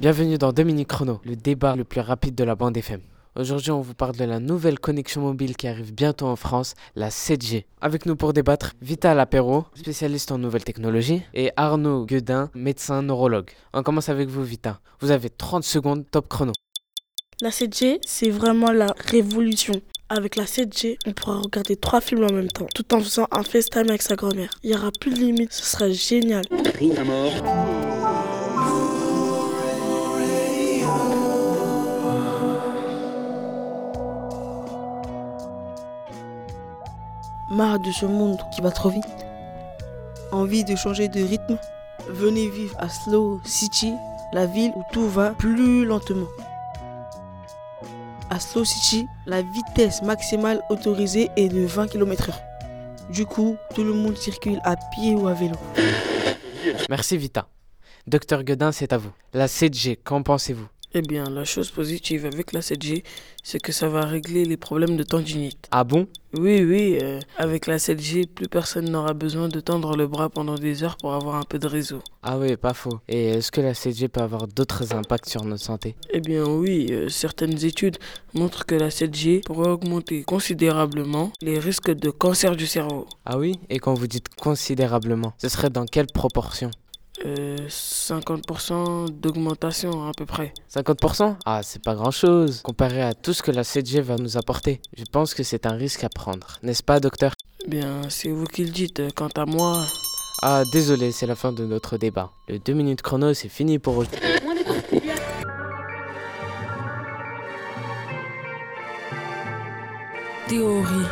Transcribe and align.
Bienvenue 0.00 0.38
dans 0.38 0.52
2 0.52 0.62
minutes 0.62 0.88
chrono, 0.88 1.20
le 1.24 1.34
débat 1.34 1.74
le 1.74 1.82
plus 1.82 2.00
rapide 2.00 2.36
de 2.36 2.44
la 2.44 2.54
bande 2.54 2.76
FM. 2.76 3.00
Aujourd'hui, 3.36 3.72
on 3.72 3.80
vous 3.80 3.94
parle 3.94 4.14
de 4.14 4.24
la 4.24 4.38
nouvelle 4.38 4.78
connexion 4.78 5.20
mobile 5.20 5.56
qui 5.56 5.66
arrive 5.66 5.92
bientôt 5.92 6.26
en 6.26 6.36
France, 6.36 6.74
la 6.94 7.08
7G. 7.08 7.64
Avec 7.80 8.06
nous 8.06 8.14
pour 8.14 8.32
débattre, 8.32 8.74
Vital 8.80 9.18
Apéro, 9.18 9.64
spécialiste 9.74 10.30
en 10.30 10.38
nouvelles 10.38 10.62
technologies, 10.62 11.22
et 11.34 11.50
Arnaud 11.56 12.06
Guedin, 12.06 12.48
médecin 12.54 13.02
neurologue. 13.02 13.50
On 13.72 13.82
commence 13.82 14.08
avec 14.08 14.28
vous, 14.28 14.44
Vita. 14.44 14.78
Vous 15.00 15.10
avez 15.10 15.30
30 15.30 15.64
secondes, 15.64 16.04
top 16.08 16.28
chrono. 16.28 16.52
La 17.40 17.50
7G, 17.50 17.98
c'est 18.06 18.30
vraiment 18.30 18.70
la 18.70 18.94
révolution. 19.08 19.74
Avec 20.08 20.36
la 20.36 20.44
7G, 20.44 20.96
on 21.04 21.12
pourra 21.12 21.40
regarder 21.40 21.74
trois 21.74 22.00
films 22.00 22.22
en 22.30 22.32
même 22.32 22.46
temps, 22.46 22.68
tout 22.72 22.94
en 22.94 23.00
faisant 23.00 23.26
un 23.32 23.42
FaceTime 23.42 23.88
avec 23.88 24.02
sa 24.02 24.14
grand-mère. 24.14 24.50
Il 24.62 24.70
n'y 24.70 24.76
aura 24.76 24.92
plus 25.00 25.12
de 25.12 25.18
limite, 25.18 25.52
ce 25.52 25.64
sera 25.64 25.90
génial. 25.90 26.44
À 26.96 27.02
mort. 27.02 27.83
Marre 37.54 37.78
de 37.78 37.92
ce 37.92 38.04
monde 38.04 38.40
qui 38.52 38.60
va 38.60 38.72
trop 38.72 38.90
vite. 38.90 39.04
Envie 40.32 40.64
de 40.64 40.74
changer 40.74 41.06
de 41.06 41.22
rythme. 41.22 41.56
Venez 42.08 42.48
vivre 42.48 42.76
à 42.80 42.88
Slow 42.88 43.40
City, 43.44 43.94
la 44.32 44.46
ville 44.46 44.72
où 44.74 44.82
tout 44.92 45.08
va 45.08 45.30
plus 45.30 45.84
lentement. 45.84 46.26
À 48.28 48.40
Slow 48.40 48.64
City, 48.64 49.06
la 49.26 49.42
vitesse 49.42 50.02
maximale 50.02 50.62
autorisée 50.68 51.30
est 51.36 51.48
de 51.48 51.64
20 51.64 51.86
km/h. 51.86 52.34
Du 53.10 53.24
coup, 53.24 53.56
tout 53.72 53.84
le 53.84 53.92
monde 53.92 54.16
circule 54.16 54.60
à 54.64 54.74
pied 54.92 55.14
ou 55.14 55.28
à 55.28 55.34
vélo. 55.34 55.54
Merci, 56.90 57.16
Vita. 57.16 57.46
Docteur 58.08 58.42
Guedin, 58.42 58.72
c'est 58.72 58.92
à 58.92 58.98
vous. 58.98 59.12
La 59.32 59.46
7G, 59.46 59.96
qu'en 60.02 60.22
pensez-vous? 60.22 60.66
Eh 60.96 61.02
bien, 61.02 61.24
la 61.24 61.44
chose 61.44 61.72
positive 61.72 62.24
avec 62.24 62.52
la 62.52 62.60
7G, 62.60 63.02
c'est 63.42 63.58
que 63.58 63.72
ça 63.72 63.88
va 63.88 64.02
régler 64.02 64.44
les 64.44 64.56
problèmes 64.56 64.96
de 64.96 65.02
tendinite. 65.02 65.66
Ah 65.72 65.82
bon? 65.82 66.06
Oui, 66.38 66.62
oui, 66.62 66.98
euh, 67.02 67.18
avec 67.36 67.66
la 67.66 67.78
7G, 67.78 68.28
plus 68.28 68.46
personne 68.46 68.88
n'aura 68.88 69.12
besoin 69.12 69.48
de 69.48 69.58
tendre 69.58 69.96
le 69.96 70.06
bras 70.06 70.28
pendant 70.28 70.54
des 70.54 70.84
heures 70.84 70.96
pour 70.96 71.12
avoir 71.14 71.34
un 71.34 71.42
peu 71.42 71.58
de 71.58 71.66
réseau. 71.66 72.00
Ah 72.22 72.38
oui, 72.38 72.56
pas 72.56 72.74
faux. 72.74 73.00
Et 73.08 73.30
est-ce 73.30 73.50
que 73.50 73.60
la 73.60 73.72
7G 73.72 74.06
peut 74.06 74.20
avoir 74.20 74.46
d'autres 74.46 74.94
impacts 74.94 75.28
sur 75.28 75.44
notre 75.44 75.64
santé? 75.64 75.96
Eh 76.10 76.20
bien 76.20 76.44
oui, 76.44 76.86
euh, 76.92 77.08
certaines 77.08 77.64
études 77.64 77.98
montrent 78.32 78.64
que 78.64 78.76
la 78.76 78.90
7G 78.90 79.42
pourrait 79.44 79.70
augmenter 79.70 80.22
considérablement 80.22 81.32
les 81.42 81.58
risques 81.58 81.90
de 81.90 82.10
cancer 82.10 82.54
du 82.54 82.68
cerveau. 82.68 83.08
Ah 83.24 83.36
oui? 83.36 83.58
Et 83.68 83.80
quand 83.80 83.94
vous 83.94 84.06
dites 84.06 84.28
considérablement, 84.36 85.32
ce 85.38 85.48
serait 85.48 85.70
dans 85.70 85.86
quelle 85.86 86.06
proportion? 86.06 86.70
Euh, 87.24 87.56
50% 87.68 89.08
d'augmentation 89.08 90.08
à 90.08 90.12
peu 90.16 90.26
près. 90.26 90.52
50% 90.74 91.36
Ah, 91.44 91.60
c'est 91.62 91.82
pas 91.82 91.94
grand-chose 91.94 92.60
comparé 92.62 93.02
à 93.02 93.14
tout 93.14 93.32
ce 93.32 93.42
que 93.42 93.52
la 93.52 93.62
7G 93.62 94.00
va 94.00 94.16
nous 94.16 94.36
apporter. 94.36 94.80
Je 94.96 95.04
pense 95.10 95.32
que 95.32 95.42
c'est 95.44 95.64
un 95.64 95.74
risque 95.74 96.02
à 96.02 96.08
prendre, 96.08 96.58
n'est-ce 96.62 96.82
pas, 96.82 96.98
docteur? 96.98 97.32
Bien, 97.68 98.02
c'est 98.08 98.30
vous 98.30 98.44
qui 98.46 98.64
le 98.64 98.70
dites. 98.70 99.14
Quant 99.14 99.28
à 99.36 99.46
moi, 99.46 99.86
Ah, 100.42 100.64
désolé, 100.72 101.12
c'est 101.12 101.26
la 101.26 101.36
fin 101.36 101.52
de 101.52 101.64
notre 101.64 101.96
débat. 101.98 102.32
Le 102.48 102.58
2 102.58 102.72
minutes 102.72 103.00
chrono, 103.02 103.32
c'est 103.32 103.48
fini 103.48 103.78
pour 103.78 103.96
aujourd'hui. 103.96 104.20
théorie 110.48 111.06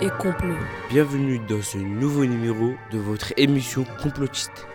et 0.00 0.08
complot. 0.18 0.56
Bienvenue 0.90 1.38
dans 1.48 1.62
ce 1.62 1.78
nouveau 1.78 2.24
numéro 2.24 2.72
de 2.90 2.98
votre 2.98 3.32
émission 3.36 3.84
complotiste. 4.02 4.66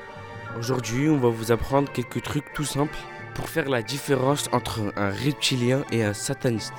Aujourd'hui, 0.57 1.09
on 1.09 1.17
va 1.17 1.27
vous 1.27 1.51
apprendre 1.51 1.91
quelques 1.91 2.21
trucs 2.21 2.53
tout 2.53 2.63
simples 2.63 2.97
pour 3.33 3.49
faire 3.49 3.67
la 3.67 3.81
différence 3.81 4.47
entre 4.53 4.93
un 4.95 5.09
reptilien 5.09 5.83
et 5.91 6.01
un 6.01 6.13
sataniste. 6.13 6.73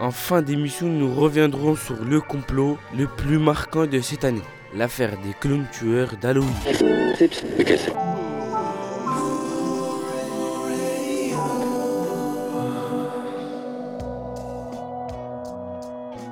En 0.00 0.10
fin 0.10 0.42
d'émission, 0.42 0.88
nous 0.88 1.14
reviendrons 1.14 1.76
sur 1.76 2.02
le 2.04 2.20
complot 2.20 2.78
le 2.96 3.06
plus 3.06 3.38
marquant 3.38 3.86
de 3.86 4.00
cette 4.00 4.24
année, 4.24 4.42
l'affaire 4.74 5.16
des 5.18 5.34
clones 5.38 5.66
tueurs 5.70 6.16
d'Halloween. 6.20 6.50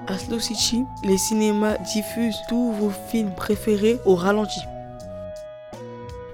À 0.08 0.18
Slow 0.18 0.40
City, 0.40 0.86
les 1.04 1.18
cinémas 1.18 1.78
diffusent 1.78 2.40
tous 2.48 2.72
vos 2.72 2.90
films 3.10 3.32
préférés 3.36 4.00
au 4.04 4.16
ralenti. 4.16 4.60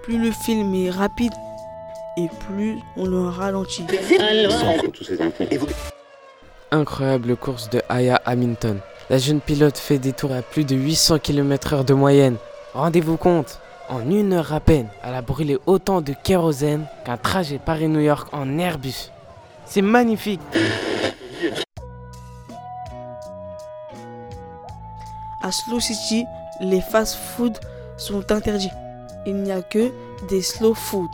Plus 0.06 0.18
le 0.18 0.30
film 0.30 0.72
est 0.72 0.90
rapide 0.90 1.32
et 2.16 2.28
plus 2.46 2.78
on 2.96 3.06
le 3.06 3.26
ralentit. 3.26 3.84
Incroyable 6.70 7.34
course 7.34 7.68
de 7.70 7.82
Aya 7.88 8.22
Hamilton. 8.24 8.78
La 9.10 9.18
jeune 9.18 9.40
pilote 9.40 9.76
fait 9.76 9.98
des 9.98 10.12
tours 10.12 10.32
à 10.32 10.42
plus 10.42 10.62
de 10.62 10.76
800 10.76 11.18
km/h 11.18 11.84
de 11.84 11.92
moyenne. 11.92 12.36
Rendez-vous 12.72 13.16
compte, 13.16 13.58
en 13.88 14.08
une 14.08 14.32
heure 14.32 14.52
à 14.52 14.60
peine, 14.60 14.86
elle 15.02 15.16
a 15.16 15.22
brûlé 15.22 15.58
autant 15.66 16.00
de 16.02 16.12
kérosène 16.22 16.86
qu'un 17.04 17.16
trajet 17.16 17.58
Paris-New 17.58 17.98
York 17.98 18.28
en 18.30 18.60
Airbus. 18.60 19.10
C'est 19.64 19.82
magnifique. 19.82 20.40
À 25.42 25.50
Slow 25.50 25.80
City, 25.80 26.24
les 26.60 26.80
fast-food 26.80 27.58
sont 27.96 28.30
interdits. 28.30 28.70
Il 29.26 29.42
n'y 29.42 29.52
a 29.52 29.60
que 29.60 29.92
des 30.28 30.40
slow 30.40 30.72
food. 30.72 31.10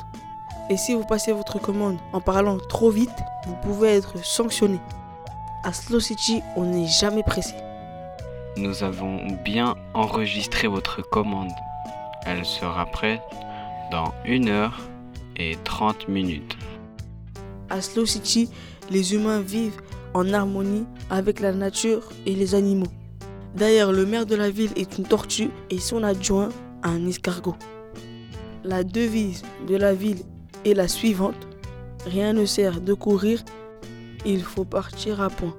Et 0.68 0.76
si 0.76 0.94
vous 0.94 1.04
passez 1.04 1.32
votre 1.32 1.58
commande 1.58 1.96
en 2.12 2.20
parlant 2.20 2.58
trop 2.58 2.90
vite, 2.90 3.10
vous 3.46 3.56
pouvez 3.62 3.88
être 3.88 4.24
sanctionné. 4.24 4.78
À 5.64 5.72
Slow 5.72 6.00
City, 6.00 6.42
on 6.56 6.64
n'est 6.64 6.86
jamais 6.86 7.22
pressé. 7.22 7.54
Nous 8.56 8.82
avons 8.82 9.26
bien 9.44 9.76
enregistré 9.94 10.68
votre 10.68 11.02
commande. 11.02 11.52
Elle 12.26 12.44
sera 12.44 12.84
prête 12.86 13.22
dans 13.90 14.12
1 14.26 14.46
heure 14.48 14.78
et 15.36 15.56
30 15.64 16.08
minutes. 16.08 16.56
À 17.70 17.80
Slow 17.80 18.06
City, 18.06 18.50
les 18.90 19.14
humains 19.14 19.40
vivent 19.40 19.80
en 20.14 20.32
harmonie 20.32 20.84
avec 21.10 21.40
la 21.40 21.52
nature 21.52 22.10
et 22.26 22.34
les 22.34 22.54
animaux. 22.54 22.90
D'ailleurs, 23.54 23.92
le 23.92 24.04
maire 24.04 24.26
de 24.26 24.34
la 24.34 24.50
ville 24.50 24.72
est 24.76 24.98
une 24.98 25.04
tortue 25.04 25.50
et 25.70 25.78
son 25.78 26.02
adjoint 26.02 26.50
un 26.82 27.06
escargot. 27.06 27.56
La 28.64 28.84
devise 28.84 29.42
de 29.66 29.76
la 29.76 29.92
ville 29.92 30.22
est 30.64 30.74
la 30.74 30.86
suivante. 30.86 31.48
Rien 32.06 32.32
ne 32.32 32.46
sert 32.46 32.80
de 32.80 32.94
courir, 32.94 33.42
il 34.24 34.42
faut 34.42 34.64
partir 34.64 35.20
à 35.20 35.30
point. 35.30 35.56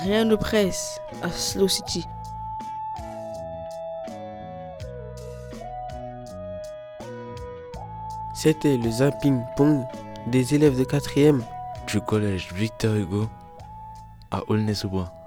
Rien 0.00 0.24
ne 0.24 0.34
presse 0.34 0.98
à 1.22 1.30
Slow 1.30 1.68
City. 1.68 2.04
C'était 8.34 8.76
le 8.76 8.90
zapping 8.90 9.40
pong 9.56 9.84
des 10.28 10.54
élèves 10.54 10.78
de 10.78 10.84
4e 10.84 11.40
du 11.86 12.00
collège 12.00 12.52
Victor 12.54 12.94
Hugo 12.94 13.28
à 14.30 14.42
Aulnay-sous-Bois. 14.48 15.17